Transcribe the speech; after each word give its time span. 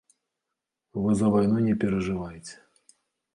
Вы 1.01 1.11
за 1.19 1.27
вайну 1.35 1.57
не 1.67 1.75
перажывайце. 1.85 2.57